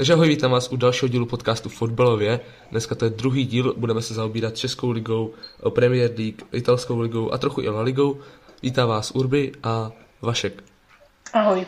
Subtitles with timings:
[0.00, 2.40] Takže ahoj, vítám vás u dalšího dílu podcastu Fotbalově.
[2.70, 5.34] Dneska to je druhý díl, budeme se zaobírat Českou ligou,
[5.68, 8.20] Premier League, Italskou ligou a trochu i La ligou.
[8.62, 9.90] Vítá vás Urby a
[10.22, 10.64] Vašek.
[11.32, 11.66] Ahoj.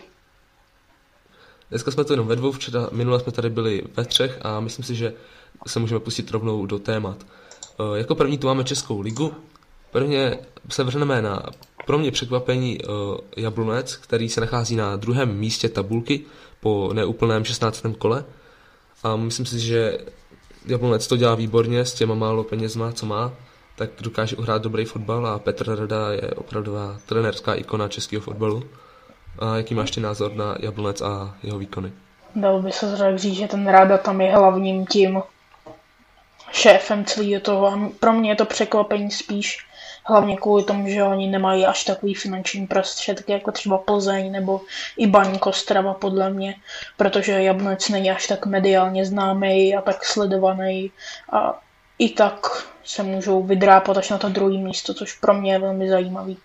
[1.71, 4.85] Dneska jsme to jenom ve dvou, včera, minule jsme tady byli ve třech a myslím
[4.85, 5.15] si, že
[5.67, 7.27] se můžeme pustit rovnou do témat.
[7.95, 9.35] E, jako první tu máme Českou ligu.
[9.91, 10.39] Prvně
[10.69, 11.43] se vrhneme na
[11.87, 12.87] pro mě překvapení e,
[13.41, 16.21] Jablonec, který se nachází na druhém místě tabulky
[16.61, 17.83] po neúplném 16.
[17.99, 18.25] kole.
[19.03, 19.99] A myslím si, že
[20.67, 23.33] Jablonec to dělá výborně s těma málo penězma, co má,
[23.77, 28.63] tak dokáže uhrát dobrý fotbal a Petr Rada je opravdová trenérská ikona českého fotbalu.
[29.39, 31.93] A jaký máš ty názor na Jablonec a jeho výkony?
[32.37, 35.23] Dalo by se tak říct, že ten Rada tam je hlavním tím
[36.53, 39.67] šéfem celého toho a pro mě je to překvapení spíš
[40.05, 44.61] hlavně kvůli tomu, že oni nemají až takový finanční prostředky jako třeba Plzeň nebo
[44.97, 46.55] i Baník Ostrava podle mě,
[46.97, 50.91] protože Jablonec není až tak mediálně známý a tak sledovaný
[51.33, 51.61] a
[51.99, 52.47] i tak
[52.85, 56.39] se můžou vydrápat až na to druhé místo, což pro mě je velmi zajímavý.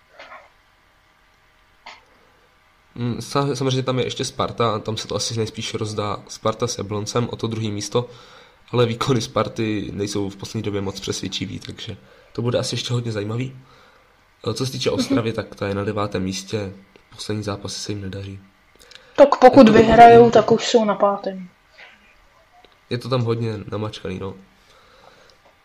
[2.94, 3.20] Mm,
[3.54, 7.36] samozřejmě tam je ještě Sparta, tam se to asi nejspíš rozdá Sparta s Jabloncem o
[7.36, 8.10] to druhé místo,
[8.72, 11.96] ale výkony Sparty nejsou v poslední době moc přesvědčivý, takže
[12.38, 13.56] to bude asi ještě hodně zajímavý.
[14.54, 16.72] Co se týče Ostravy, tak ta je na devátém místě,
[17.10, 18.38] poslední zápasy se jim nedaří.
[19.16, 20.32] Tak pokud to vyhrajou, hodně...
[20.32, 21.48] tak už jsou na pátém.
[22.90, 24.34] Je to tam hodně namačkaný, no.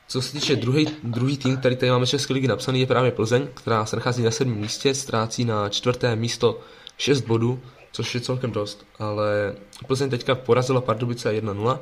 [0.08, 3.48] Co se týče druhý, druhý tým, který tady máme České ligy napsaný, je právě Plzeň,
[3.54, 6.60] která se nachází na sedmém místě, ztrácí na čtvrté místo
[6.98, 7.60] 6 bodů,
[7.92, 9.56] což je celkem dost, ale
[9.88, 11.80] Plzeň teďka porazila Pardubice 1-0.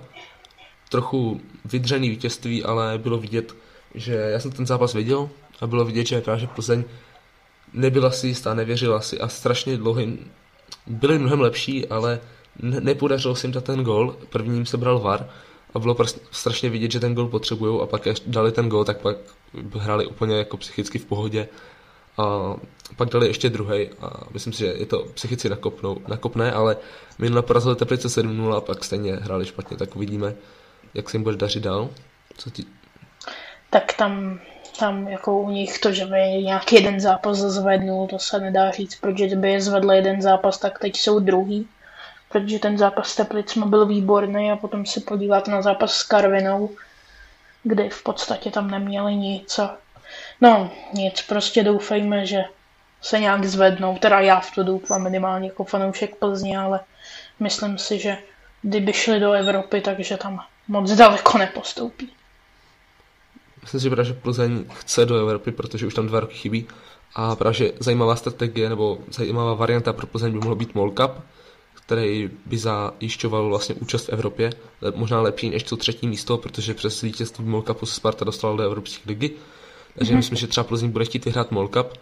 [0.90, 3.56] Trochu vydřený vítězství, ale bylo vidět,
[3.96, 5.30] že já jsem ten zápas viděl
[5.62, 6.84] a bylo vidět, že právě Plzeň
[7.74, 10.20] nebyla si jistá, nevěřila si a strašně dlouhý,
[10.88, 12.20] byli mnohem lepší, ale
[12.60, 14.16] ne, nepodařilo se jim ten gol.
[14.30, 15.30] Prvním se bral VAR
[15.74, 15.98] a bylo
[16.32, 19.18] strašně vidět, že ten gol potřebují a pak až dali ten gol, tak pak
[19.74, 21.48] hráli úplně jako psychicky v pohodě
[22.18, 22.56] a
[22.96, 26.78] pak dali ještě druhý a myslím si, že je to psychicky nakopnou, nakopné, ale
[27.20, 30.36] minule porazili Teplice 7-0 a pak stejně hráli špatně, tak uvidíme,
[30.94, 31.90] jak se jim bude dařit dál.
[32.38, 32.66] Co ti...
[33.72, 34.40] Tak tam,
[34.80, 38.96] tam jako u nich to, že by nějaký jeden zápas zvednul, to se nedá říct,
[38.96, 41.68] protože by je zvedl jeden zápas, tak teď jsou druhý.
[42.30, 46.70] Protože ten zápas s Teplicma byl výborný a potom se podívat na zápas s Karvinou,
[47.64, 49.78] kdy v podstatě tam neměli nic a
[50.42, 52.44] No, nic, prostě doufejme, že
[53.02, 53.98] se nějak zvednou.
[53.98, 56.80] Teda já v to doufám minimálně jako fanoušek Plzně, ale
[57.40, 58.18] myslím si, že
[58.62, 62.10] kdyby šli do Evropy, takže tam moc daleko nepostoupí.
[63.62, 66.68] Myslím si, že právě Plzeň chce do Evropy, protože už tam dva roky chybí.
[67.16, 71.12] A právě zajímavá strategie nebo zajímavá varianta pro Plzeň by mohlo být Mall Cup,
[71.74, 74.50] který by zajišťoval vlastně účast v Evropě,
[74.96, 78.64] možná lepší než to třetí místo, protože přes vítězství Mall Cupu se Sparta dostala do
[78.64, 79.32] Evropské ligy
[79.98, 80.18] takže mm-hmm.
[80.18, 81.94] myslím, že třeba Plzeň bude chtít vyhrát Mall Cup.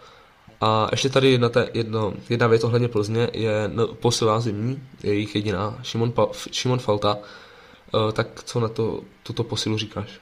[0.60, 5.14] A ještě tady jedna, ta, jedno, jedna věc ohledně Plzně je no, posilová zimní, je
[5.14, 7.18] jejich jediná, Šimon, pa, Šimon Falta.
[7.94, 10.20] Uh, tak co na to, tuto posilu říkáš?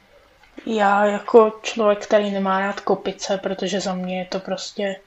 [0.66, 5.00] Já jako člověk, který nemá rád kopice, protože za mě je to prostě,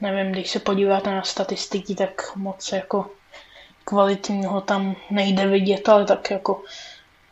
[0.00, 3.10] nevím, když se podíváte na statistiky, tak moc jako
[3.84, 6.62] kvalitního tam nejde vidět, ale tak jako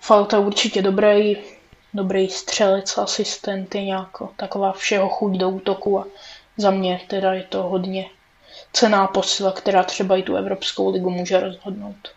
[0.05, 1.37] Falta určitě dobrý,
[1.95, 6.07] dobrý střelec, asistent, je nějak taková všeho chuť do útoku a
[6.57, 8.11] za mě teda je to hodně
[8.73, 12.09] cená posila, která třeba i tu Evropskou ligu může rozhodnout.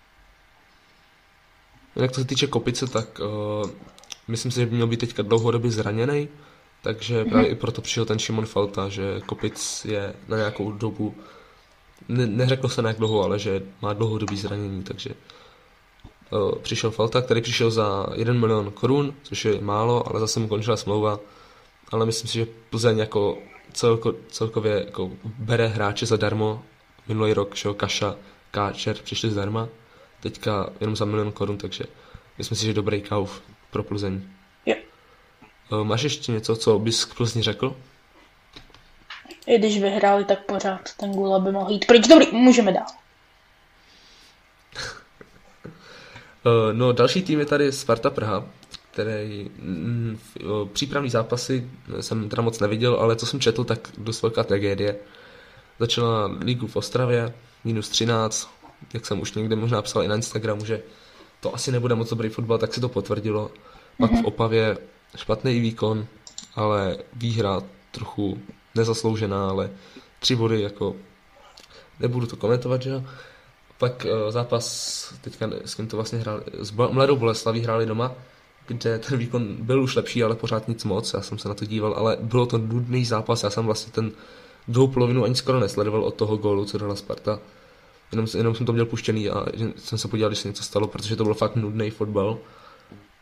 [1.96, 3.70] Jak to se týče Kopice, tak uh,
[4.28, 6.30] myslím si, že by měl být teďka dlouhodobě zraněný,
[6.82, 7.30] takže mm-hmm.
[7.30, 11.16] právě i proto přišel ten Šimon Falta, že Kopic je na nějakou dobu,
[12.08, 15.14] ne, neřekl se na jak dlouho, ale že má dlouhodobý zranění, takže
[16.34, 20.48] Eh, přišel Falta, který přišel za 1 milion korun, což je málo, ale zase mu
[20.48, 21.20] končila smlouva.
[21.92, 23.38] Ale myslím si, že Plzeň jako
[23.74, 26.64] celko, celkově jako bere hráče zadarmo.
[27.08, 28.16] Minulý rok šel Kaša,
[28.52, 29.70] Káčer přišli zdarma,
[30.20, 31.84] teďka jenom za milion korun, takže
[32.38, 33.42] myslím si, že dobrý kauf
[33.72, 34.22] pro Plzeň.
[34.66, 34.80] Yeah.
[35.84, 37.76] Máš ještě něco, co bys k Plzni řekl?
[39.48, 42.08] I když vyhráli, tak pořád ten gula by mohl jít pryč.
[42.08, 42.86] Dobrý, můžeme dál.
[46.46, 48.46] Eh, no, další tým je tady Sparta Praha,
[48.92, 50.20] který mm,
[50.74, 51.70] přípravní zápasy
[52.02, 54.96] jsem teda moc neviděl, ale co jsem četl, tak dost velká tragédie.
[55.80, 57.34] Začala ligu v Ostravě,
[57.64, 58.50] minus 13,
[58.94, 60.82] jak jsem už někde možná psal i na Instagramu, že
[61.40, 63.52] to asi nebude moc dobrý fotbal, tak se to potvrdilo.
[64.00, 64.78] Pak v Opavě
[65.16, 66.06] špatný výkon,
[66.56, 68.38] ale výhra trochu
[68.76, 69.70] nezasloužená, ale
[70.20, 70.96] tři body jako
[72.00, 73.04] nebudu to komentovat, že jo.
[73.78, 78.12] Pak uh, zápas, teďka s kým to vlastně hráli, s Mladou Boleslaví hráli doma,
[78.68, 81.66] kde ten výkon byl už lepší, ale pořád nic moc, já jsem se na to
[81.66, 84.12] díval, ale bylo to nudný zápas, já jsem vlastně ten
[84.68, 87.40] druhou polovinu ani skoro nesledoval od toho gólu, co dala Sparta.
[88.12, 89.46] Jenom, jenom jsem to měl puštěný a
[89.76, 92.38] jsem se podíval, když se něco stalo, protože to byl fakt nudný fotbal.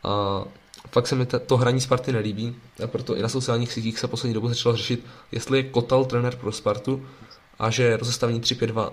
[0.04, 0.44] A
[0.90, 4.34] fakt se mi to hraní Sparty nelíbí a proto i na sociálních sítích se poslední
[4.34, 7.06] dobu začalo řešit, jestli je Kotal trenér pro Spartu
[7.58, 8.90] a že rozestavení 3-5-2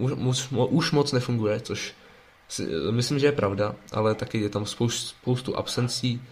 [0.00, 1.94] už, už moc nefunguje, což
[2.48, 6.22] si, myslím, že je pravda, ale taky je tam spoustu, spoustu absencí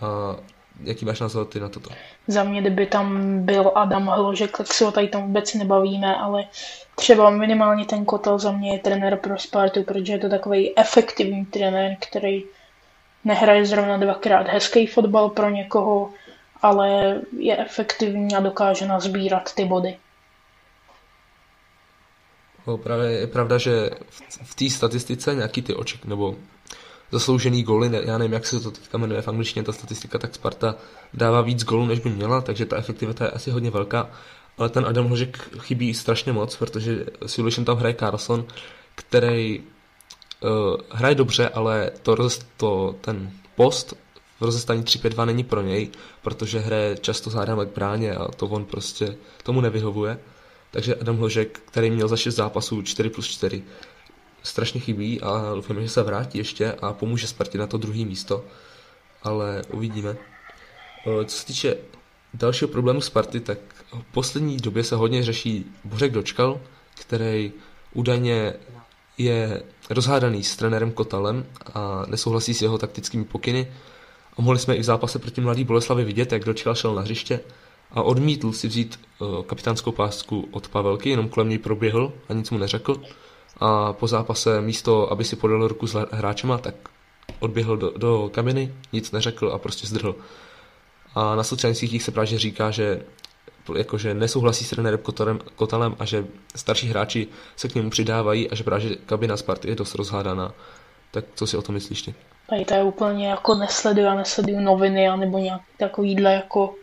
[0.00, 0.36] a
[0.84, 1.90] jaký máš názor ty na toto?
[2.26, 6.44] Za mě, kdyby tam byl Adam Hložek, tak se o tady tam vůbec nebavíme, ale
[6.98, 11.46] třeba minimálně ten Kotel za mě je trenér pro Spartu, protože je to takový efektivní
[11.46, 12.44] trenér, který
[13.24, 16.10] nehraje zrovna dvakrát hezký fotbal pro někoho,
[16.62, 19.96] ale je efektivní a dokáže nazbírat ty body.
[22.66, 23.90] No, právě je pravda, že
[24.42, 26.34] v, té statistice nějaký ty oček, nebo
[27.10, 30.74] zasloužený góly, já nevím, jak se to teďka jmenuje v angličtině ta statistika, tak Sparta
[31.14, 34.10] dává víc gólů, než by měla, takže ta efektivita je asi hodně velká,
[34.58, 38.44] ale ten Adam Hložek chybí strašně moc, protože si uliším tam hraje Carlson,
[38.94, 40.50] který uh,
[40.90, 42.16] hraje dobře, ale to,
[42.56, 43.94] to, ten post
[44.40, 45.88] v rozestání 3-5-2 není pro něj,
[46.22, 50.18] protože hraje často zádám k bráně a to on prostě tomu nevyhovuje.
[50.70, 53.62] Takže Adam Hložek, který měl za 6 zápasů 4 plus 4,
[54.42, 58.44] strašně chybí a doufám, že se vrátí ještě a pomůže Spartě na to druhé místo,
[59.22, 60.16] ale uvidíme.
[61.24, 61.76] Co se týče
[62.34, 63.58] dalšího problému Sparty, tak
[63.92, 66.60] v poslední době se hodně řeší Bořek Dočkal,
[67.00, 67.52] který
[67.92, 68.54] údajně
[69.18, 73.72] je rozhádaný s trenérem Kotalem a nesouhlasí s jeho taktickými pokyny.
[74.36, 77.40] A mohli jsme i v zápase proti Mladý Boleslavi vidět, jak Dočkal šel na hřiště
[77.90, 79.00] a odmítl si vzít
[79.46, 83.02] kapitánskou pásku od Pavelky, jenom kolem něj proběhl a nic mu neřekl
[83.60, 86.74] a po zápase místo, aby si podal ruku s hráčema, tak
[87.38, 90.14] odběhl do, do kabiny, nic neřekl a prostě zdrhl.
[91.14, 93.02] A na sociálních sítích se právě říká, že
[93.76, 95.00] jakože nesouhlasí s trenérem
[95.56, 96.26] Kotalem a že
[96.56, 100.52] starší hráči se k němu přidávají a že právě kabina Sparty je dost rozhádaná.
[101.10, 102.14] Tak co si o tom myslíš ty?
[102.50, 106.74] Tady to je úplně jako nesleduju a nesleduju noviny nebo nějak takovýhle jako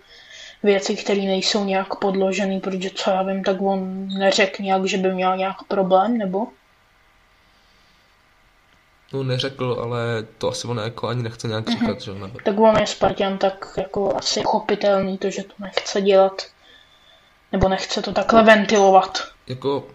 [0.64, 5.14] věci, které nejsou nějak podložené, protože co já vím, tak on neřekl nějak, že by
[5.14, 6.48] měl nějak problém, nebo?
[9.14, 12.14] No neřekl, ale to asi on jako ani nechce nějak říkat, mm-hmm.
[12.14, 12.40] že nebo...
[12.44, 16.42] Tak on je Spartan, tak jako asi chopitelný to, že to nechce dělat.
[17.56, 19.28] Nebo nechce to takhle ventilovat.
[19.48, 19.88] Jako...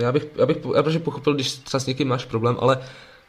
[0.00, 2.78] Já bych, já bych, já bych pochopil, když třeba s někým máš problém, ale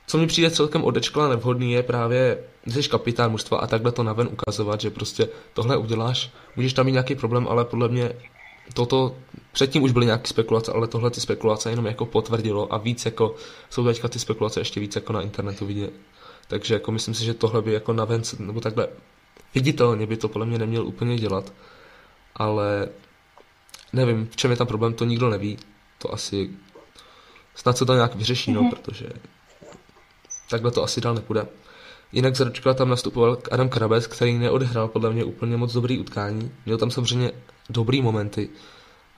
[0.07, 4.27] co mi přijde celkem odečkla nevhodný je právě, jsi kapitán mužstva a takhle to naven
[4.31, 8.11] ukazovat, že prostě tohle uděláš, můžeš tam mít nějaký problém, ale podle mě
[8.73, 9.15] toto,
[9.51, 13.35] předtím už byly nějaké spekulace, ale tohle ty spekulace jenom jako potvrdilo a víc jako,
[13.69, 15.93] jsou teďka ty spekulace ještě víc jako na internetu vidět.
[16.47, 18.87] Takže jako myslím si, že tohle by jako naven, nebo takhle
[19.55, 21.53] viditelně by to podle mě neměl úplně dělat,
[22.35, 22.89] ale
[23.93, 25.57] nevím, v čem je tam problém, to nikdo neví,
[25.97, 26.49] to asi
[27.55, 28.55] snad se to nějak vyřeší, mm-hmm.
[28.55, 28.71] no, mhm.
[28.71, 29.09] protože
[30.49, 31.47] takhle to asi dál nepůjde.
[32.11, 36.51] Jinak za Ročka tam nastupoval Adam Krabec, který neodehrál podle mě úplně moc dobrý utkání.
[36.65, 37.31] Měl tam samozřejmě
[37.69, 38.49] dobrý momenty,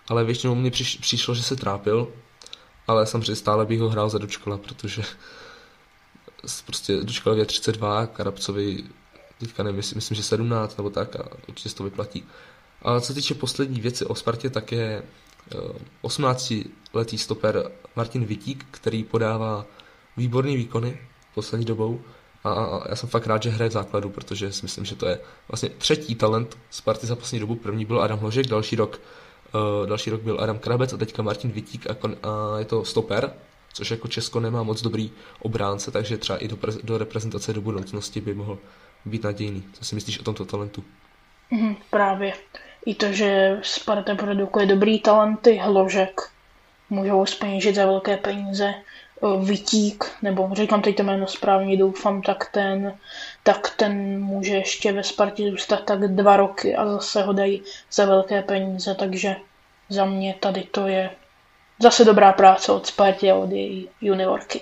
[0.08, 2.08] ale většinou mě přiš, přišlo, že se trápil,
[2.88, 5.04] ale samozřejmě stále bych ho hrál za Dočkala, protože
[6.66, 8.84] prostě Dočkal je 32, Karabcovi
[9.40, 12.24] teďka nevím, myslím, že 17 nebo tak a určitě se to vyplatí.
[12.82, 15.04] A co týče poslední věci o Spartě, tak je
[16.04, 19.66] 18-letý eh, stoper Martin Vitík, který podává
[20.18, 21.00] výborný výkony
[21.36, 22.02] poslední dobou
[22.46, 25.20] a, já jsem fakt rád, že hraje v základu, protože si myslím, že to je
[25.48, 27.56] vlastně třetí talent Sparty za poslední dobu.
[27.56, 29.02] První byl Adam Hložek, další rok,
[29.54, 33.34] uh, další rok byl Adam Krabec a teďka Martin Vitík a je to stoper,
[33.74, 38.22] což jako Česko nemá moc dobrý obránce, takže třeba i do, do reprezentace do budoucnosti
[38.22, 38.58] by mohl
[39.06, 39.64] být nadějný.
[39.74, 40.84] Co si myslíš o tomto talentu?
[41.52, 42.34] Mm, právě.
[42.86, 46.22] I to, že Sparta produkuje dobrý talenty, Hložek,
[46.90, 48.74] můžou speněžit za velké peníze,
[49.44, 52.98] Vytík, nebo říkám teď to jméno správně, doufám, tak ten,
[53.44, 58.06] tak ten může ještě ve Spartě zůstat tak dva roky a zase ho dají za
[58.06, 59.36] velké peníze, takže
[59.90, 61.10] za mě tady to je
[61.80, 64.62] zase dobrá práce od Spartě a od její juniorky.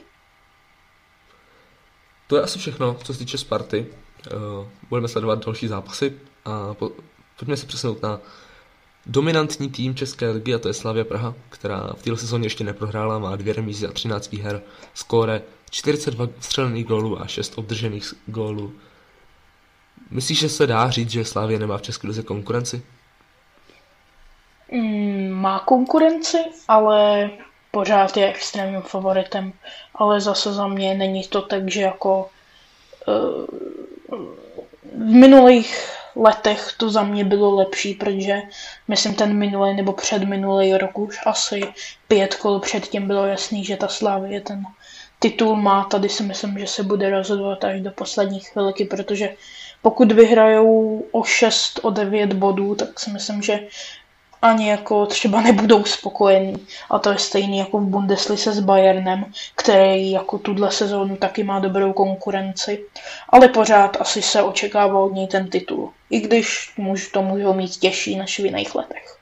[2.28, 3.86] To je asi všechno, co se týče Sparty.
[4.90, 6.76] Budeme sledovat další zápasy a
[7.38, 8.20] pojďme se přesunout na
[9.06, 13.20] dominantní tým České ligy a to je Slavia Praha, která v této sezóně ještě neprohrála,
[13.20, 14.62] má dvě remízy a 13 výher,
[14.94, 18.74] skóre 42 střelených gólů a 6 obdržených gólů.
[20.10, 22.82] Myslíš, že se dá říct, že Slavia nemá v České lize konkurenci?
[24.72, 27.30] Mm, má konkurenci, ale
[27.72, 29.54] pořád je extrémním favoritem,
[29.96, 32.30] ale zase za mě není to tak, že jako
[33.08, 33.46] uh,
[34.96, 38.42] v minulých letech to za mě bylo lepší, protože
[38.88, 41.62] myslím ten minulý nebo předminulý rok už asi
[42.08, 44.64] pět kol předtím bylo jasný, že ta Slávy je ten
[45.20, 45.84] titul má.
[45.84, 49.36] Tady si myslím, že se bude rozhodovat až do poslední chvilky, protože
[49.82, 53.60] pokud vyhrajou o 6, o 9 bodů, tak si myslím, že
[54.44, 56.68] ani jako třeba nebudou spokojení.
[56.90, 61.60] A to je stejný jako v Bundeslize s Bayernem, který jako tuhle sezónu taky má
[61.60, 62.86] dobrou konkurenci.
[63.30, 65.92] Ale pořád asi se očekává od něj ten titul.
[66.10, 66.74] I když
[67.14, 69.18] to můžou mít těžší než v jiných letech.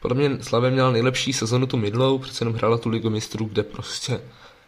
[0.00, 3.62] Podle mě Slavě měla nejlepší sezonu tu minulou, přece jenom hrála tu ligu mistrů, kde
[3.62, 4.20] prostě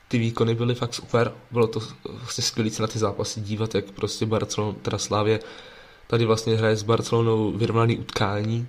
[0.08, 1.32] ty výkony byly fakt super.
[1.50, 5.40] Bylo to vlastně skvělé se na ty zápasy dívat, jak prostě Barcelona, teda Slávě
[6.10, 8.66] tady vlastně hraje s Barcelonou vyrovnaný utkání.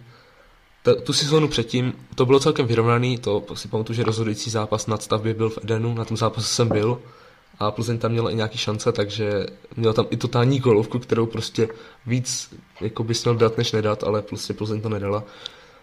[0.84, 5.04] Ta, tu sezónu předtím to bylo celkem vyrovnaný, to si pamatuju, že rozhodující zápas nad
[5.04, 7.02] stavbě byl v Edenu, na tom zápase jsem byl
[7.60, 9.46] a Plzeň tam měla i nějaký šance, takže
[9.76, 11.68] měla tam i totální golovku, kterou prostě
[12.06, 15.24] víc jako bys měl dát než nedat, ale prostě Plzeň to nedala.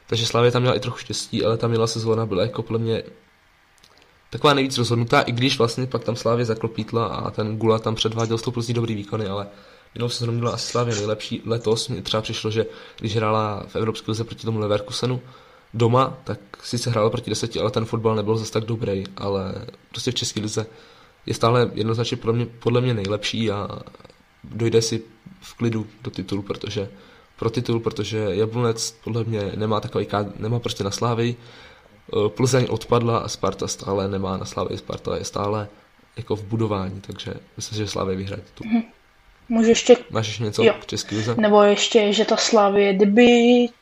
[0.07, 3.03] Takže Slavě tam měla i trochu štěstí, ale ta měla sezóna byla jako podle mě
[4.31, 8.39] taková nejvíc rozhodnutá, i když vlastně pak tam Slávě zaklopítla a ten Gula tam předváděl
[8.39, 9.47] s tou Plzní dobrý výkony, ale
[9.95, 11.43] Minulou sezónu měla asi Slávě nejlepší.
[11.47, 12.67] Letos mi třeba přišlo, že
[12.99, 15.21] když hrála v Evropské lize proti tomu Leverkusenu
[15.75, 19.55] doma, tak si se hrála proti deseti, ale ten fotbal nebyl zase tak dobrý, ale
[19.91, 20.67] prostě v České lize
[21.27, 23.69] je stále jednoznačně podle mě, podle mě nejlepší a
[24.45, 25.03] dojde si
[25.41, 26.89] v klidu do titulu, protože
[27.39, 31.37] pro titul, protože Jablonec podle mě nemá takový nemá prostě na Slávy.
[31.37, 34.79] Eh, Plzeň odpadla a Sparta stále nemá na Slávy.
[34.79, 35.69] Sparta je stále
[36.17, 38.67] jako v budování, takže myslím, že Slávy titul.
[38.67, 38.98] Mm-hmm.
[39.49, 39.97] Můžu ještě...
[40.11, 40.75] Máš ještě něco jo.
[40.81, 41.35] k český lize?
[41.39, 43.27] Nebo ještě, že ta Slavie, kdyby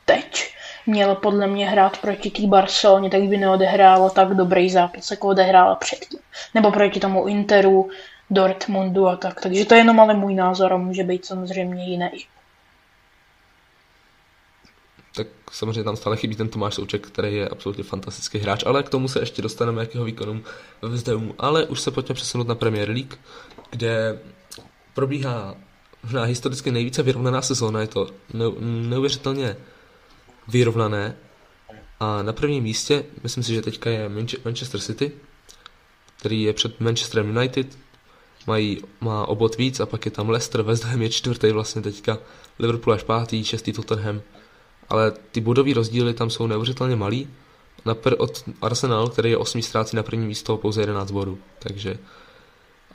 [0.05, 0.53] teď
[0.85, 5.75] měl podle mě hrát proti té Barceloně, tak by neodehrála tak dobrý zápas, jako odehrála
[5.75, 6.19] předtím.
[6.53, 7.89] Nebo proti tomu Interu,
[8.29, 9.41] Dortmundu a tak.
[9.41, 12.09] Takže to je jenom ale můj názor a může být samozřejmě jiný.
[15.15, 18.89] Tak samozřejmě tam stále chybí ten Tomáš Souček, který je absolutně fantastický hráč, ale k
[18.89, 20.43] tomu se ještě dostaneme, jakého výkonu
[20.81, 21.35] ve Vezdeumu.
[21.39, 23.13] Ale už se pojďme přesunout na Premier League,
[23.69, 24.19] kde
[24.97, 25.55] probíhá
[26.03, 28.09] možná historicky nejvíce vyrovnaná sezóna, je to
[28.61, 29.57] neuvěřitelně
[30.47, 31.15] vyrovnané.
[31.99, 34.09] A na prvním místě, myslím si, že teďka je
[34.45, 35.11] Manchester City,
[36.17, 37.77] který je před Manchesterem United,
[38.47, 42.17] mají, má obot víc a pak je tam Leicester, West Ham je čtvrtý vlastně teďka,
[42.59, 44.21] Liverpool až pátý, šestý Tottenham.
[44.89, 47.27] Ale ty bodové rozdíly tam jsou neuvěřitelně malý.
[47.85, 51.37] Na pr- od Arsenal, který je osmý ztrácí na první místo pouze 11 bodů.
[51.59, 51.97] Takže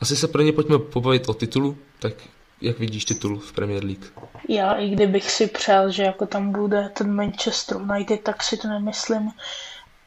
[0.02, 2.12] asi se pro ně pojďme pobavit o titulu, tak
[2.60, 4.04] jak vidíš titul v Premier League?
[4.48, 8.68] Já i kdybych si přál, že jako tam bude ten Manchester United, tak si to
[8.68, 9.30] nemyslím.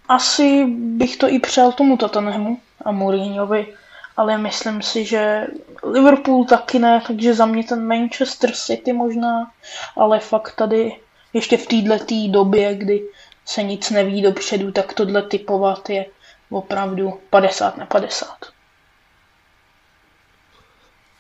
[0.08, 3.74] Asi bych to i přál tomu Tottenhamu a Mourinhovi,
[4.18, 5.48] ale myslím si, že
[5.84, 9.52] Liverpool taky ne, takže za mě ten Manchester City možná,
[9.96, 10.96] ale fakt tady
[11.34, 13.04] ještě v této době, kdy
[13.46, 16.06] se nic neví dopředu, tak tohle typovat je
[16.50, 18.55] opravdu 50 na 50.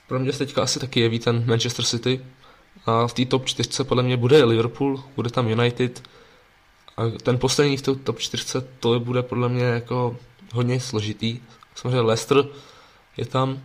[0.07, 2.25] Pro mě teďka asi taky jeví ten Manchester City.
[2.85, 6.03] A v té top 4 podle mě bude Liverpool, bude tam United.
[6.97, 8.43] A ten poslední v té top 4
[8.79, 10.17] to bude podle mě jako
[10.53, 11.39] hodně složitý.
[11.75, 12.45] Samozřejmě Leicester
[13.17, 13.62] je tam,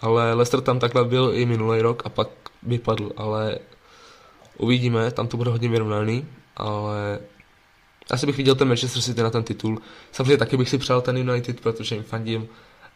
[0.00, 2.28] ale Leicester tam takhle byl i minulý rok a pak
[2.62, 3.58] vypadl, ale
[4.58, 7.18] uvidíme, tam to bude hodně vyrovnaný, ale
[8.10, 9.78] asi bych viděl ten Manchester City na ten titul.
[10.12, 12.48] Samozřejmě taky bych si přál ten United, protože jim fandím,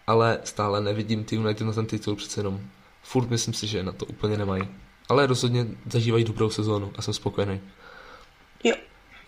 [0.06, 2.60] ale stále nevidím ty United na ten titul přece jenom
[3.04, 4.68] furt myslím si, že na to úplně nemají.
[5.08, 7.60] Ale rozhodně zažívají dobrou sezónu a jsem spokojený.
[8.64, 8.74] Jo.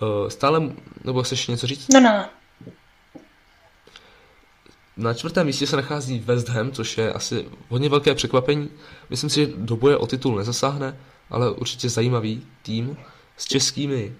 [0.02, 0.62] Uh, stále,
[1.04, 1.88] nebo chceš něco říct?
[1.92, 2.26] No, no, no.
[4.96, 8.70] Na čtvrtém místě se nachází West Ham, což je asi hodně velké překvapení.
[9.10, 12.96] Myslím si, že do boje o titul nezasáhne, ale určitě zajímavý tým
[13.36, 14.14] s českými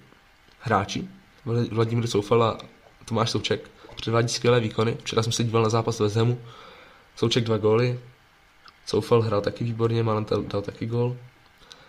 [0.61, 1.09] hráči.
[1.71, 2.59] Vladimír Soufal a
[3.05, 4.97] Tomáš Souček předvádí skvělé výkony.
[5.01, 6.41] Včera jsem se díval na zápas West Hamu.
[7.17, 8.01] Souček dva góly,
[8.87, 11.17] Soufal hrál taky výborně, Malentel dal taky gol.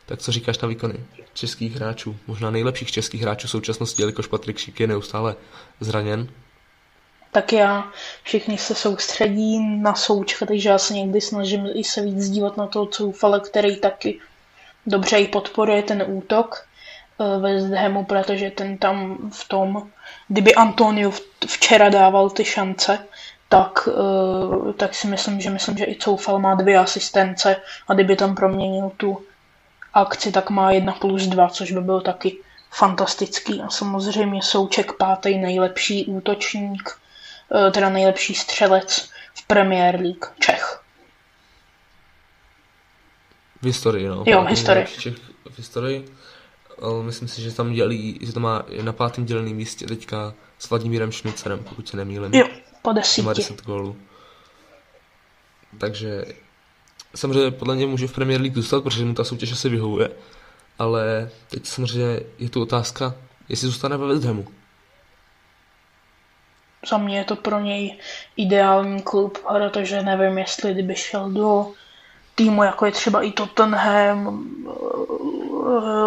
[0.06, 2.16] Tak co říkáš na výkony českých hráčů?
[2.28, 5.36] Možná nejlepších českých hráčů v současnosti, jelikož Patrik Šik je neustále
[5.80, 6.28] zraněn.
[7.32, 7.92] Tak já
[8.24, 12.68] všichni se soustředí na Součka, takže já se někdy snažím i se víc dívat na
[12.68, 14.20] toho Soufala, který taky
[14.86, 16.68] dobře i podporuje ten útok
[17.20, 19.90] eh, ve Zdhemu, protože ten tam v tom,
[20.28, 21.12] kdyby Antonio
[21.48, 23.00] včera dával ty šance,
[23.50, 27.56] tak, uh, tak si myslím, že myslím, že i Coufal má dvě asistence
[27.88, 29.22] a kdyby tam proměnil tu
[29.94, 32.38] akci, tak má jedna plus dva, což by byl taky
[32.72, 36.90] fantastický a samozřejmě Souček pátý nejlepší útočník,
[37.56, 40.82] eh, teda nejlepší střelec v Premier League Čech.
[43.62, 44.24] V historii, no.
[44.26, 44.88] Jo, v historii.
[45.00, 45.16] Čech
[45.50, 46.06] v historii.
[46.82, 50.70] Ale myslím si, že tam dělí, že to má na pátém děleném místě teďka s
[50.70, 52.34] Vladimírem Šmicerem, pokud se nemýlím.
[52.34, 52.48] Jo,
[52.82, 53.22] po desíti.
[53.22, 53.96] Má 10 gólů.
[55.80, 56.26] Takže
[57.16, 60.10] samozřejmě podle mě může v Premier League zůstat, protože mu ta soutěž asi vyhovuje.
[60.80, 63.16] Ale teď samozřejmě je tu otázka,
[63.50, 64.48] jestli zůstane ve West Hamu.
[66.90, 68.00] Za mě je to pro něj
[68.38, 71.72] ideální klub, protože nevím, jestli kdyby šel do
[72.38, 74.46] týmu, jako je třeba i Tottenham,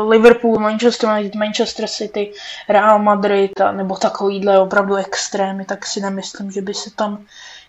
[0.09, 2.33] Liverpool, Manchester United, Manchester City,
[2.69, 7.25] Real Madrid a nebo takovýhle opravdu extrémy, tak si nemyslím, že by se tam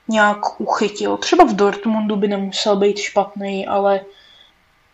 [0.07, 1.17] nějak uchytil.
[1.17, 4.01] Třeba v Dortmundu by nemusel být špatný, ale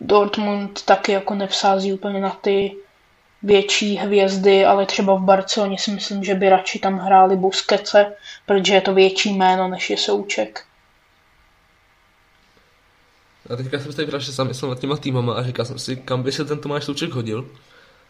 [0.00, 2.76] Dortmund taky jako nevsází úplně na ty
[3.42, 8.12] větší hvězdy, ale třeba v Barceloně si myslím, že by radši tam hráli Busquetse,
[8.46, 10.64] protože je to větší jméno, než je Souček.
[13.48, 16.44] A teďka jsem se zamyslel nad těma týmama a říkal jsem si, kam by se
[16.44, 17.48] ten Tomáš Souček hodil.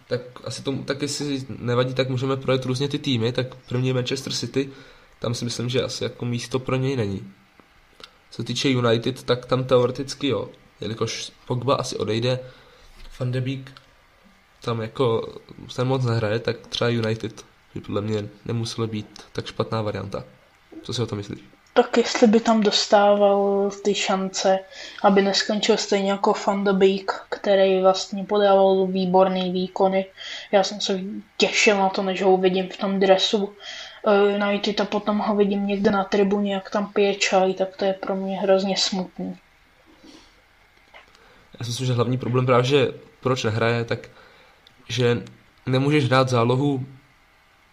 [0.09, 3.95] Tak asi tomu, tak jestli nevadí, tak můžeme projet různě ty týmy, tak první je
[3.95, 4.71] Manchester City,
[5.19, 7.33] tam si myslím, že asi jako místo pro něj není.
[8.31, 10.49] Co týče United, tak tam teoreticky jo,
[10.81, 12.41] jelikož Pogba asi odejde,
[13.21, 13.73] Van de Beek
[14.61, 15.35] tam jako
[15.69, 20.25] se moc nehraje, tak třeba United by podle mě nemuselo být tak špatná varianta.
[20.83, 21.58] Co si o to myslíš?
[21.79, 24.59] Tak jestli by tam dostával ty šance,
[25.03, 30.07] aby neskončil stejně jako Van de Beek, který vlastně podával výborný výkony.
[30.53, 31.01] Já jsem se
[31.37, 33.53] těšil na to, než ho uvidím v tom dresu
[34.35, 37.93] United a potom ho vidím někde na tribuně, jak tam pije čaj, tak to je
[37.93, 39.39] pro mě hrozně smutný.
[41.61, 42.89] Já si myslím, že hlavní problém právě, že
[43.21, 43.99] proč nehraje, tak
[44.89, 45.23] že
[45.67, 46.87] nemůžeš dát zálohu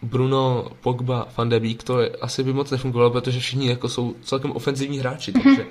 [0.02, 4.16] Bruno, Pogba, Van de Beek, to je, asi by moc nefungovalo, protože všichni jako jsou
[4.22, 5.44] celkem ofenzivní hráči, mhm.
[5.44, 5.66] takže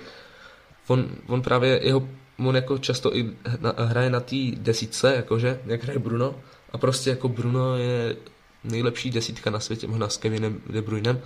[0.87, 3.31] on, on právě, jeho, on jako často i
[3.77, 6.35] hraje na té desítce, jakože, jak hraje Bruno,
[6.73, 8.17] a prostě jako Bruno je
[8.65, 11.21] nejlepší desítka na světě, možná s Kevinem De Bruynem,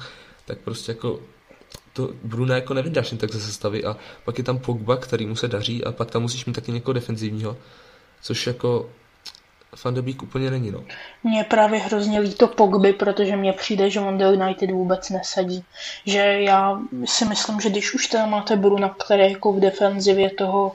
[0.44, 1.20] tak prostě jako
[1.92, 5.36] to Bruna jako nevydáš jen tak ze sestavy a pak je tam Pogba, který mu
[5.36, 7.56] se daří a pak tam musíš mít taky někoho defenzivního,
[8.22, 8.90] což jako
[9.84, 10.84] Van de Beek úplně není, no.
[11.24, 15.64] Mně právě hrozně líto Pogby, protože mně přijde, že on do United vůbec nesadí.
[16.06, 20.72] Že já si myslím, že když už tam máte Bruna, který jako v defenzivě toho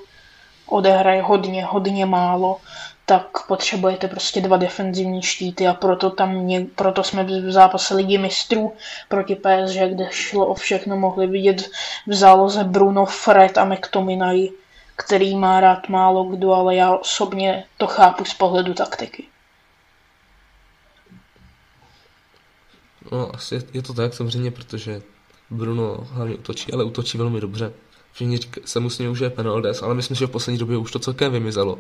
[0.65, 2.59] odehraje hodně, hodně málo,
[3.05, 8.17] tak potřebujete prostě dva defenzivní štíty a proto tam mě, proto jsme v zápase ligy
[8.17, 8.73] mistrů
[9.09, 11.69] proti PSG, kde šlo o všechno, mohli vidět
[12.07, 14.49] v záloze Bruno, Fred a McTominay,
[15.05, 19.23] který má rád málo kdo, ale já osobně to chápu z pohledu taktiky.
[23.11, 25.01] No, asi je to tak samozřejmě, protože
[25.49, 27.73] Bruno hlavně útočí, ale útočí velmi dobře.
[28.11, 30.99] Všichni se mu smějí, že je penalties, ale myslím, že v poslední době už to
[30.99, 31.79] celkem vymizelo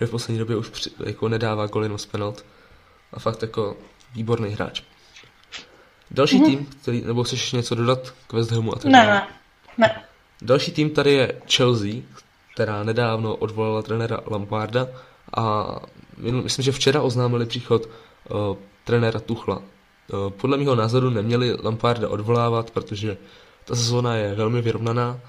[0.00, 2.44] že v poslední době už při, jako nedává goly z penalt.
[3.12, 3.76] A fakt jako
[4.14, 4.82] výborný hráč.
[6.10, 6.46] Další mm-hmm.
[6.46, 9.26] tým, který, nebo chceš něco dodat k West Hamu a tak ne, ne,
[9.78, 10.04] ne.
[10.42, 11.92] Další tým tady je Chelsea,
[12.54, 14.88] která nedávno odvolala trenéra Lamparda
[15.36, 15.76] a
[16.16, 19.56] myslím, že včera oznámili příchod uh, trenéra Tuchla.
[19.56, 23.16] Uh, podle mého názoru neměli Lamparda odvolávat, protože
[23.64, 25.20] ta sezóna je velmi vyrovnaná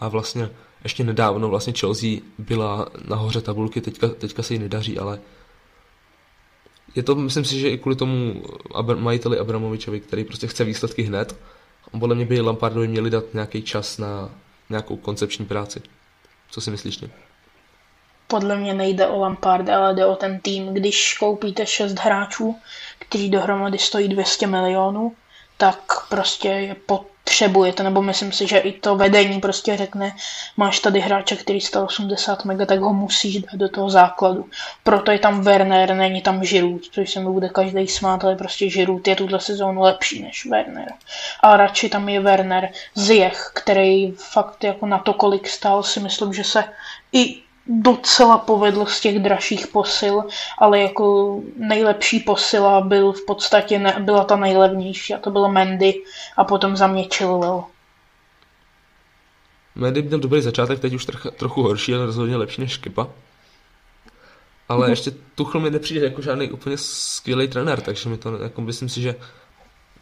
[0.00, 0.50] a vlastně
[0.84, 5.18] ještě nedávno vlastně Chelsea byla nahoře tabulky, teďka, teďka se jí nedaří, ale
[6.94, 11.02] je to, myslím si, že i kvůli tomu Abr- majiteli Abramovičovi, který prostě chce výsledky
[11.02, 11.36] hned.
[12.00, 14.30] Podle mě by Lampardovi měli dát nějaký čas na
[14.70, 15.82] nějakou koncepční práci.
[16.52, 17.10] Co si myslíš ty?
[18.26, 20.74] Podle mě nejde o Lamparda, ale jde o ten tým.
[20.74, 22.58] Když koupíte šest hráčů,
[22.98, 25.16] kteří dohromady stojí 200 milionů,
[25.56, 30.16] tak prostě je pod potřebujete, nebo myslím si, že i to vedení prostě řekne,
[30.56, 34.44] máš tady hráče, který stál 80 mega, tak ho musíš dát do toho základu.
[34.84, 38.66] Proto je tam Werner, není tam Giroud, což se mi bude každý smát, ale prostě
[38.66, 40.92] Giroud je tuhle sezónu lepší než Werner.
[41.40, 46.32] A radši tam je Werner Ziyech, který fakt jako na to, kolik stál, si myslím,
[46.32, 46.64] že se
[47.12, 50.22] i docela povedl z těch dražších posil,
[50.58, 55.94] ale jako nejlepší posila byl v podstatě ne, byla ta nejlevnější a to byl Mendy
[56.36, 57.64] a potom za mě Chilwell.
[59.74, 63.08] Mendy měl dobrý začátek, teď už troch, trochu horší, ale rozhodně lepší než Kepa.
[64.68, 64.90] Ale mm-hmm.
[64.90, 69.02] ještě Tuchl mi nepřijde jako žádný úplně skvělý trenér, takže mi to, jako myslím si,
[69.02, 69.14] že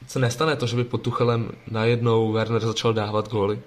[0.07, 3.63] se nestane to, že by pod Tuchelem najednou Werner začal dávat góly.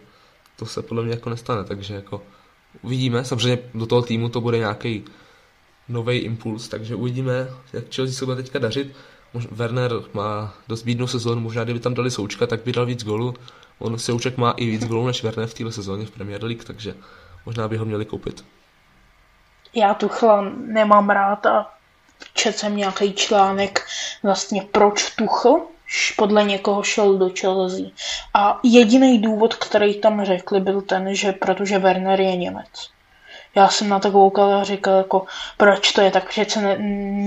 [0.56, 2.22] To se podle mě jako nestane, takže jako
[2.82, 5.06] Uvidíme, samozřejmě do toho týmu to bude nějaký
[5.90, 8.96] nový impuls, takže uvidíme, jak Chelsea se bude teďka dařit.
[9.52, 13.34] Werner má dost bídnou sezónu, možná kdyby tam dali Součka, tak by dal víc golů.
[13.80, 16.96] On Souček má i víc golů než Werner v této sezóně v Premier League, takže
[17.46, 18.46] možná by ho měli koupit.
[19.76, 21.74] Já Tuchla nemám rád a
[22.34, 23.86] četl jsem nějaký článek
[24.24, 25.62] vlastně proč Tuchl
[26.18, 27.86] podle někoho šel do Chelsea.
[28.34, 32.94] A jediný důvod, který tam řekli, byl ten, že protože Werner je Němec.
[33.56, 35.26] Já jsem na to koukal a říkal, jako,
[35.58, 36.78] proč to je tak, přece ne,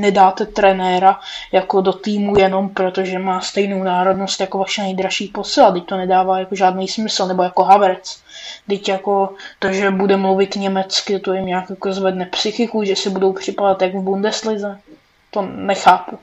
[0.01, 1.21] nedáte trenéra
[1.53, 6.39] jako do týmu jenom protože má stejnou národnost jako vaše nejdražší posila, teď to nedává
[6.39, 8.23] jako žádný smysl, nebo jako Havertz.
[8.69, 13.11] Teď jako to, že bude mluvit německy, to jim nějak jako zvedne psychiku, že si
[13.11, 14.81] budou připadat jak v Bundeslize.
[15.31, 16.19] To nechápu.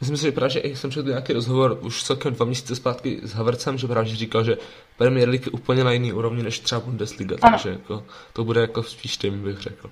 [0.00, 3.32] Myslím si, že právě, že jsem četl nějaký rozhovor už celkem dva měsíce zpátky s
[3.32, 4.56] Havercem, že právě říkal, že
[4.96, 7.52] Premier League je úplně na jiný úrovni než třeba Bundesliga, ano.
[7.52, 9.90] takže jako, to bude jako spíš tím, bych řekl.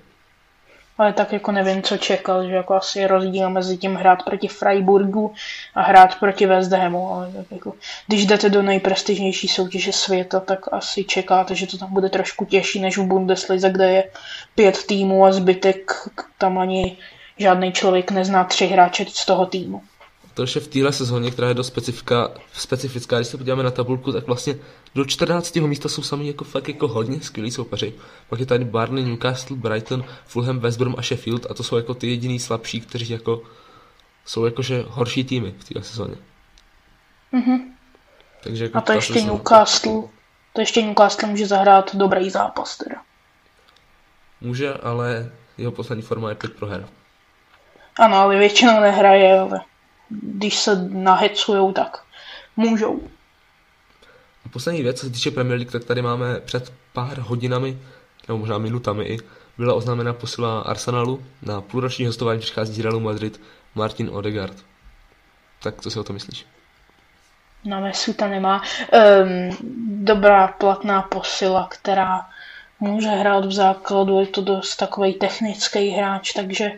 [0.97, 5.33] Ale tak jako nevím, co čekal, že jako asi rozdíl mezi tím hrát proti Freiburgu
[5.75, 7.73] a hrát proti West Hamu, ale tak jako,
[8.07, 12.79] když jdete do nejprestižnější soutěže světa, tak asi čekáte, že to tam bude trošku těžší
[12.79, 14.03] než v Bundeslize, kde je
[14.55, 15.91] pět týmů a zbytek
[16.37, 16.97] tam ani
[17.37, 19.81] žádný člověk nezná tři hráče z toho týmu
[20.37, 24.11] to je v téhle sezóně, která je dost specifická, specifická, když se podíváme na tabulku,
[24.11, 24.55] tak vlastně
[24.95, 25.55] do 14.
[25.55, 27.93] místa jsou sami jako fakt jako hodně skvělí soupeři.
[28.29, 31.93] Pak je tady Barney, Newcastle, Brighton, Fulham, West Brom a Sheffield a to jsou jako
[31.93, 33.41] ty jediný slabší, kteří jako
[34.25, 36.15] jsou jakože horší týmy v téhle sezóně.
[37.33, 37.59] Mm-hmm.
[38.43, 39.33] Takže jako a to ještě sezóna...
[39.33, 40.01] Newcastle,
[40.53, 43.01] to ještě Newcastle může zahrát dobrý zápas teda.
[44.41, 46.87] Může, ale jeho poslední forma je pět proher.
[47.99, 49.61] Ano, ale většinou nehraje, ale
[50.09, 52.03] když se nahecujou, tak
[52.55, 53.01] můžou.
[54.45, 57.77] A poslední věc, co se týče Premier League, tak tady máme před pár hodinami,
[58.27, 59.19] nebo možná minutami i,
[59.57, 61.23] byla oznámena posila Arsenalu.
[61.41, 63.41] Na půlroční hostování přichází z Realu Madrid
[63.75, 64.65] Martin Odegaard.
[65.63, 66.45] Tak co si o to myslíš?
[67.65, 68.61] Na Mesu to nemá.
[69.21, 69.57] Um,
[70.05, 72.29] dobrá platná posila, která
[72.79, 76.71] může hrát v základu, je to dost takový technický hráč, takže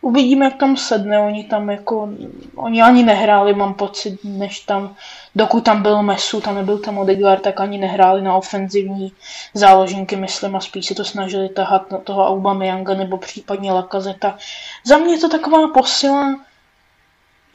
[0.00, 1.18] uvidíme, jak tam sedne.
[1.18, 2.08] Oni tam jako,
[2.54, 4.94] oni ani nehráli, mám pocit, než tam,
[5.34, 9.12] dokud tam byl Mesu, tam nebyl tam Odegaard, tak ani nehráli na ofenzivní
[9.54, 14.38] záložníky, myslím, a spíš si to snažili tahat na toho Aubameyanga nebo případně Lakazeta.
[14.84, 16.40] Za mě je to taková posila,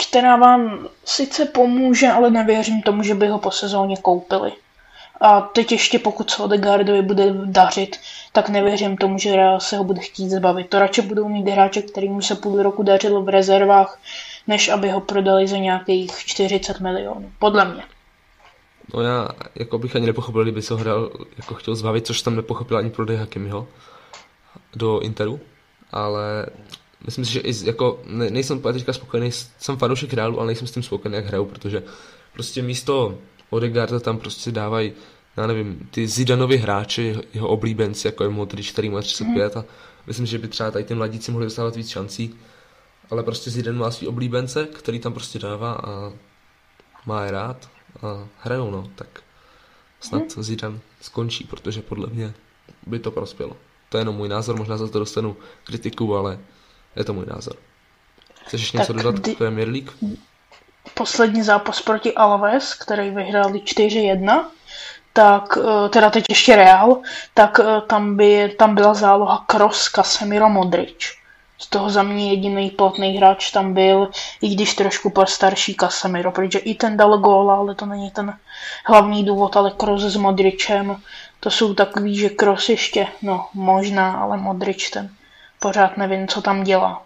[0.07, 4.51] která vám sice pomůže, ale nevěřím tomu, že by ho po sezóně koupili.
[5.21, 7.97] A teď ještě pokud se Odegaardovi bude dařit,
[8.31, 10.69] tak nevěřím tomu, že Real se ho bude chtít zbavit.
[10.69, 13.99] To radši budou mít hráče, kterým se půl roku dařilo v rezervách,
[14.47, 17.31] než aby ho prodali za nějakých 40 milionů.
[17.39, 17.84] Podle mě.
[18.93, 22.36] No já jako bych ani nepochopil, kdyby se ho hrál, jako chtěl zbavit, což tam
[22.36, 23.67] nepochopil ani prodej Hakimiho
[24.75, 25.39] do Interu,
[25.91, 26.45] ale
[27.05, 30.71] myslím si, že i jako, ne, nejsem teďka spokojený, jsem fanoušek Realu, ale nejsem s
[30.71, 31.84] tím spokojený, jak hraju, protože
[32.34, 33.17] prostě místo
[33.51, 34.93] Odegaarda tam prostě dávají,
[35.37, 39.65] já nevím, ty Zidanovy hráči, jeho oblíbenci, jako je Modrič, který má 35 a
[40.07, 42.35] myslím, že by třeba tady ty mladíci mohli dostávat víc šancí,
[43.09, 46.13] ale prostě Zidane má svý oblíbence, který tam prostě dává a
[47.05, 47.69] má je rád
[48.01, 49.23] a hrajou, no, tak
[49.99, 50.43] snad hmm.
[50.43, 52.33] Zidane skončí, protože podle mě
[52.87, 53.57] by to prospělo.
[53.89, 56.39] To je jenom můj názor, možná za to dostanu kritiku, ale
[56.95, 57.55] je to můj názor.
[58.45, 59.91] Chceš ještě něco dodat k Premier League?
[60.93, 64.45] Poslední zápas proti Alaves, který vyhráli 4-1,
[65.13, 67.01] tak eh, teda teď ještě Real,
[67.33, 71.21] tak eh, tam, by, tam byla záloha Kroos, Casemiro, Modrič.
[71.57, 74.09] Z toho za mě jediný platný hráč tam byl,
[74.41, 78.37] i když trošku starší Casemiro, protože i ten dal góla, ale to není ten
[78.85, 81.01] hlavní důvod, ale Kroos s Modričem,
[81.39, 85.09] to jsou takový, že Kroos ještě, no možná, ale Modrič ten
[85.59, 87.01] pořád nevím, co tam dělá.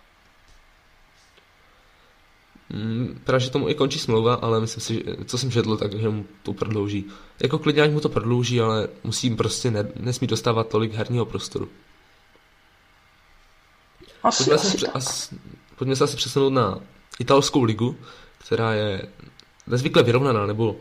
[2.70, 5.94] Mm, právě, že tomu i končí smlouva, ale myslím si, že, co jsem četl, tak
[5.94, 7.06] že mu to prodlouží.
[7.40, 11.70] Jako klidně ať mu to prodlouží, ale musím prostě ne, nesmí dostávat tolik herního prostoru.
[14.24, 15.34] Asi, pojďme, asi se, as,
[15.76, 16.80] pojďme se asi přesunout na
[17.20, 17.96] italskou ligu,
[18.38, 19.08] která je
[19.68, 20.76] nezvykle vyrovnaná, nebo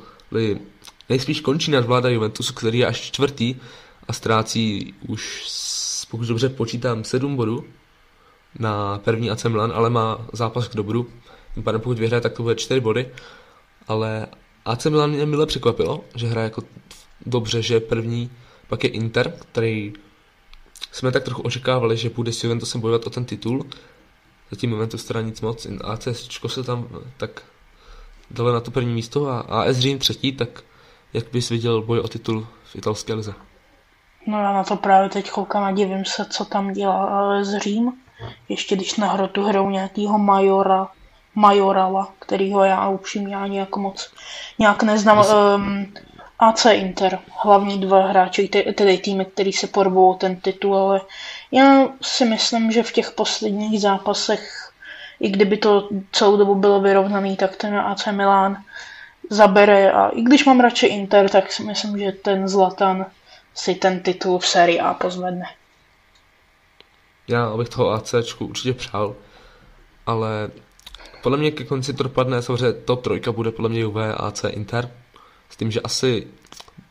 [1.09, 3.57] nejspíš končí nadvláda Juventusu, který je až čtvrtý
[4.09, 5.45] a ztrácí už,
[6.11, 7.65] pokud dobře počítám, sedm bodů
[8.59, 11.11] na první AC Milan, ale má zápas k dobru
[11.55, 13.11] tím pádem pokud vyhraje, tak to bude 4 body,
[13.89, 14.27] ale
[14.65, 16.63] AC Milan mě mile překvapilo, že hraje jako
[17.27, 18.31] dobře, že první,
[18.69, 19.93] pak je Inter, který
[20.93, 23.67] jsme tak trochu očekávali, že bude s Juventusem bojovat o ten titul.
[24.51, 26.09] Zatím Juventus teda nic moc, AC
[26.47, 27.43] se tam tak
[28.31, 30.49] dali na to první místo a AS Řím třetí, tak
[31.13, 33.35] jak bys viděl boj o titul v italské lize?
[34.27, 37.93] No já na to právě teď koukám a divím se, co tam dělá AS Řím
[38.49, 40.89] ještě když na hrotu hrou nějakýho majora,
[41.35, 44.11] majorala, kterýho já upřímně ani jako moc
[44.59, 45.25] nějak neznám.
[45.55, 45.93] Um,
[46.39, 51.01] AC Inter, hlavní dva hráči, tedy týmy, který se porvou ten titul, ale
[51.53, 54.73] já si myslím, že v těch posledních zápasech,
[55.21, 58.63] i kdyby to celou dobu bylo vyrovnaný, tak ten AC Milan
[59.31, 63.07] zabere a i když mám radši Inter, tak si myslím, že ten Zlatan
[63.55, 65.47] si ten titul v sérii A pozvedne.
[67.29, 69.15] Já bych toho ACčku určitě přál,
[70.07, 70.51] ale
[71.25, 74.91] podle mě ke konci to dopadne, samozřejmě top trojka bude podle mě Juve, AC, Inter,
[75.49, 76.27] s tím, že asi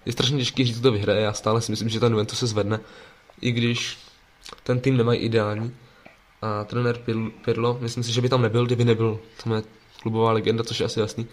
[0.05, 2.79] je strašně těžký říct, kdo vyhraje, já stále si myslím, že ten Juventus se zvedne,
[3.41, 3.97] i když
[4.63, 5.75] ten tým nemají ideální.
[6.41, 6.99] A trenér
[7.45, 9.63] Pirlo, myslím si, že by tam nebyl, kdyby nebyl, tam je
[10.01, 11.27] klubová legenda, což je asi jasný.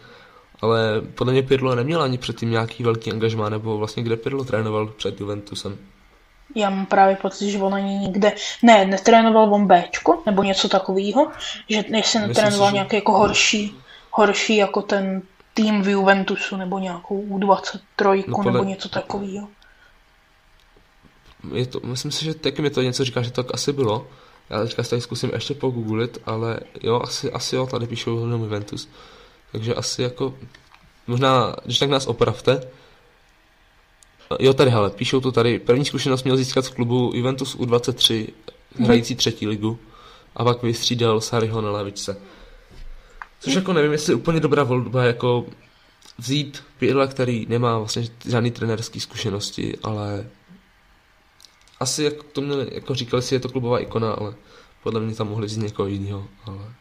[0.61, 4.87] Ale podle mě Pirlo neměl ani předtím nějaký velký angažmá, nebo vlastně kde Pirlo trénoval
[4.87, 5.79] před Juventusem.
[6.55, 8.33] Já mám právě pocit, že on ani nikde,
[8.63, 11.31] ne, netrénoval on Bčko, nebo něco takového,
[11.69, 12.97] že jestli netrénoval si, nějaký že...
[12.97, 13.75] jako horší,
[14.11, 15.23] horší jako ten
[15.55, 18.53] tým v Juventusu, nebo nějakou U23, no podle...
[18.53, 19.49] nebo něco takového.
[21.55, 24.07] Je to, myslím si, že taky mi to něco říká, že to tak asi bylo.
[24.51, 28.89] Já teďka tady zkusím ještě pogooglit, ale jo, asi, asi jo, tady píšou jenom Juventus.
[29.53, 30.35] Takže asi jako,
[31.07, 32.71] možná, když tak nás opravte.
[34.39, 35.59] Jo, tady, hele, píšou to tady.
[35.59, 38.27] První zkušenost měl získat v klubu Juventus U23,
[38.79, 39.79] hrající třetí ligu,
[40.37, 42.17] a pak vystřídal Sariho na lavičce.
[43.41, 45.47] Což jako nevím, jestli je úplně dobrá volba, jako
[46.19, 50.31] vzít Pirla, který nemá vlastně žádný trenerský zkušenosti, ale
[51.81, 54.35] asi jako to měli, jako říkali si, je to klubová ikona, ale
[54.83, 56.75] podle mě tam mohli vzít někoho jiného, ale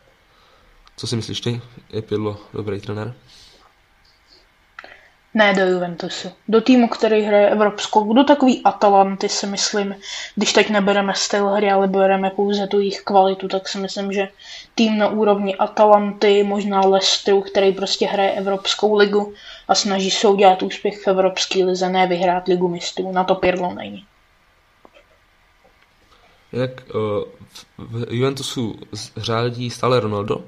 [0.97, 1.61] co si myslíš ty?
[1.89, 3.15] Je Pirlo dobrý trenér?
[5.33, 6.31] Ne do Juventusu.
[6.47, 8.13] Do týmu, který hraje Evropskou.
[8.13, 9.95] Do takový Atalanty si myslím,
[10.35, 14.27] když teď nebereme styl hry, ale bereme pouze tu jejich kvalitu, tak si myslím, že
[14.75, 19.33] tým na úrovni Atalanty, možná Leicesteru, který prostě hraje Evropskou ligu
[19.67, 23.11] a snaží se udělat úspěch v Evropské lize, ne vyhrát ligu mistrů.
[23.11, 24.05] Na to Pirlo není.
[26.51, 27.23] Jak uh,
[27.77, 28.79] v Juventusu
[29.17, 30.43] řádí stále Ronaldo,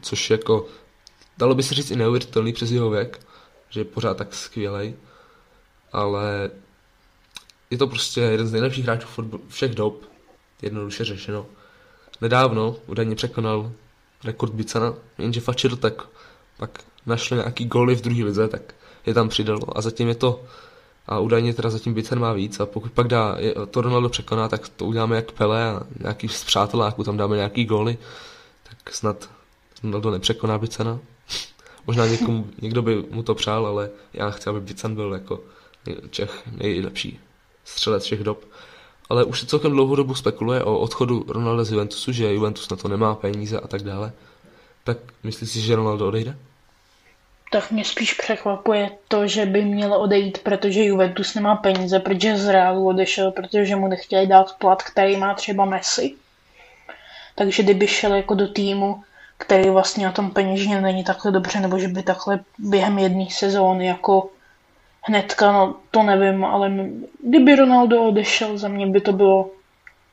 [0.00, 0.66] což jako
[1.38, 3.20] dalo by se říct i neuvěřitelný přes jeho věk,
[3.70, 4.94] že je pořád tak skvělý,
[5.92, 6.50] ale
[7.70, 9.08] je to prostě jeden z nejlepších hráčů
[9.48, 10.02] všech dob,
[10.62, 11.46] jednoduše řešeno.
[12.20, 13.72] Nedávno údajně překonal
[14.24, 16.02] rekord Bicana, jenže Fačil tak
[16.56, 18.74] pak našli nějaký goly v druhé lize, tak
[19.06, 20.44] je tam přidalo a zatím je to
[21.06, 23.36] a údajně teda zatím Bicen má víc a pokud pak dá,
[23.70, 27.64] to Ronaldo překoná, tak to uděláme jak Pele a nějaký z přáteláků tam dáme nějaký
[27.64, 27.98] góly,
[28.62, 29.30] tak snad
[29.82, 30.98] Ronaldo nepřekoná Bicena.
[31.88, 35.40] Možná někomu, někdo by mu to přál, ale já chci, aby Bicen byl jako
[36.10, 37.20] Čech nejlepší
[37.64, 38.44] střelec všech dob.
[39.08, 42.76] Ale už se celkem dlouhou dobu spekuluje o odchodu Ronalda z Juventusu, že Juventus na
[42.76, 44.12] to nemá peníze a tak dále.
[44.84, 46.36] Tak myslíš si, že Ronaldo odejde?
[47.52, 52.48] Tak mě spíš překvapuje to, že by měl odejít, protože Juventus nemá peníze, protože z
[52.48, 56.14] Realu odešel, protože mu nechtěli dát plat, který má třeba Messi.
[57.34, 59.02] Takže kdyby šel jako do týmu,
[59.38, 63.86] který vlastně na tom peněžně není takhle dobře, nebo že by takhle během jedné sezóny
[63.86, 64.30] jako
[65.02, 66.72] hnedka, no to nevím, ale
[67.22, 69.50] kdyby Ronaldo odešel, za mě by to bylo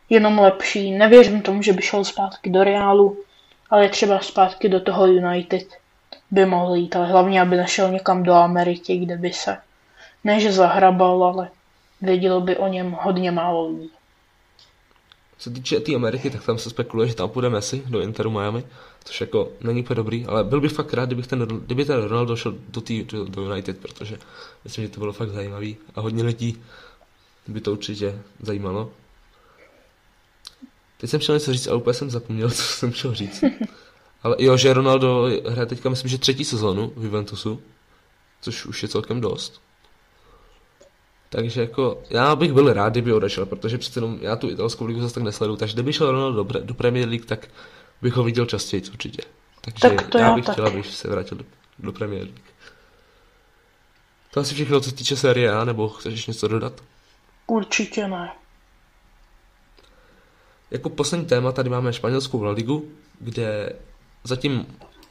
[0.10, 0.92] jenom lepší.
[0.92, 3.18] Nevěřím tomu, že by šel zpátky do Realu,
[3.70, 5.68] ale třeba zpátky do toho United
[6.32, 9.58] by mohl jít, ale hlavně, aby nešel někam do Ameriky, kde by se
[10.24, 11.50] ne, že zahrabal, ale
[12.02, 13.92] vědělo by o něm hodně málo lidí.
[15.38, 18.63] Co týče té Ameriky, tak tam se spekuluje, že tam půjde Messi do Interu Miami,
[19.04, 22.36] což jako není úplně dobrý, ale byl bych fakt rád, kdybych ten, kdyby ten Ronaldo
[22.36, 24.17] šel do, tý, do, do United, protože
[24.63, 26.63] myslím, že to bylo fakt zajímavý a hodně lidí
[27.48, 28.91] by to určitě zajímalo.
[30.98, 33.43] Teď jsem chtěl něco říct a úplně jsem zapomněl, co jsem chtěl říct.
[34.24, 37.62] Ale jo, že Ronaldo hraje teďka, myslím, že třetí sezónu v Juventusu,
[38.41, 39.62] což už je celkem dost.
[41.36, 45.02] Takže jako, já bych byl rád, kdyby odešel, protože přece jenom já tu italskou ligu
[45.02, 47.48] zase tak nesledu, takže kdyby šel Ronaldo do, do Premier League, tak
[48.02, 49.21] bych ho viděl častěji určitě.
[49.62, 51.45] Takže tak to já, já bych chtěl, abych se vrátil do,
[51.80, 52.41] do Premier League.
[54.34, 56.82] To asi všechno, co se týče série A, nebo chceš ještě něco dodat?
[57.48, 58.32] Určitě ne.
[60.71, 63.74] Jako poslední téma tady máme španělskou La Ligu, kde
[64.24, 64.65] zatím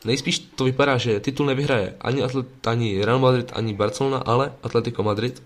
[0.04, 5.02] nejspíš to vypadá, že titul nevyhraje ani, Atlet, ani Real Madrid, ani Barcelona, ale Atletico
[5.02, 5.42] Madrid,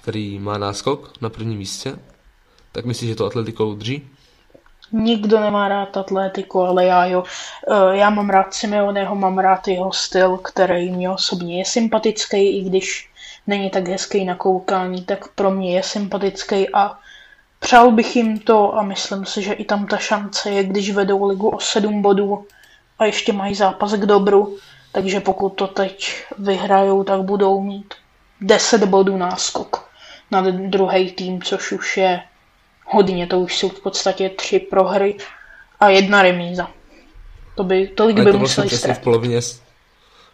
[0.00, 1.96] který má náskok na prvním místě.
[2.72, 4.08] Tak myslíš, že to Atletico udrží?
[4.92, 7.24] Nikdo nemá rád Atletico, ale já jo.
[7.70, 12.64] Eh, já mám rád Simeoneho, mám rád jeho styl, který mě osobně je sympatický, i
[12.64, 13.10] když
[13.46, 16.98] není tak hezký na koukání, tak pro mě je sympatický a
[17.64, 21.26] Přál bych jim to a myslím si, že i tam ta šance je, když vedou
[21.28, 22.46] ligu o 7 bodů
[22.98, 24.56] a ještě mají zápas k dobru,
[24.92, 27.94] takže pokud to teď vyhrajou, tak budou mít
[28.40, 29.83] 10 bodů náskok
[30.34, 32.20] na druhý tým, což už je
[32.86, 35.16] hodně, to už jsou v podstatě tři prohry
[35.80, 36.70] a jedna remíza.
[37.54, 39.40] To by, tolik by to museli vlastně v polovině,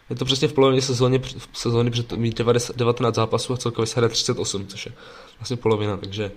[0.09, 1.19] je to přesně v polovině sezóny,
[1.51, 2.41] v sezóny před mít
[2.75, 4.91] 19 zápasů a celkově se 38, což je
[5.39, 6.31] vlastně polovina, takže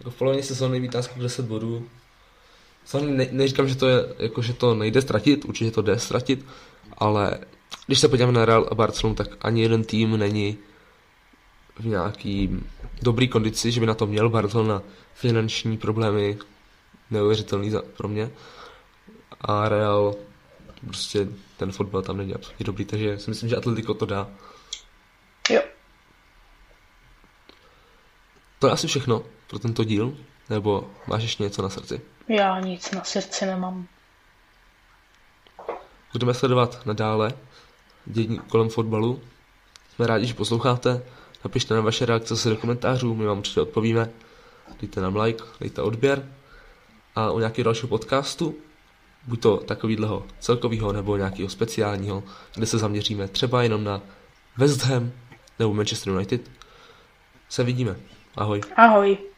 [0.00, 1.88] jako v polovině sezóny mít náskok 10 bodů.
[2.84, 6.46] Samozřejmě ne, neříkám, že to, je, jako, že to nejde ztratit, určitě to jde ztratit,
[6.98, 7.38] ale
[7.86, 10.58] když se podíváme na Real a Barcelonu, tak ani jeden tým není
[11.80, 12.64] v nějaký
[13.02, 14.82] dobrý kondici, že by na to měl Barcelona
[15.14, 16.38] finanční problémy
[17.10, 18.30] neuvěřitelný za, pro mě.
[19.40, 20.14] A Real
[20.86, 24.28] prostě ten fotbal tam není absolutně dobrý, takže si myslím, že Atletico to dá.
[25.50, 25.62] Jo.
[28.58, 30.16] To je asi všechno pro tento díl,
[30.50, 32.00] nebo máš ještě něco na srdci?
[32.28, 33.86] Já nic na srdci nemám.
[36.12, 37.32] Budeme sledovat nadále
[38.06, 39.22] dění kolem fotbalu.
[39.94, 41.02] Jsme rádi, že posloucháte.
[41.44, 44.10] Napište na vaše reakce se do komentářů, my vám určitě odpovíme.
[44.80, 46.32] Dejte nám like, dejte odběr.
[47.14, 48.54] A u nějakého dalšího podcastu,
[49.26, 52.22] buď to takovýhleho celkového nebo nějakého speciálního,
[52.54, 54.00] kde se zaměříme třeba jenom na
[54.56, 55.12] West Ham
[55.58, 56.50] nebo Manchester United,
[57.48, 57.96] se vidíme.
[58.36, 58.60] Ahoj.
[58.76, 59.29] Ahoj.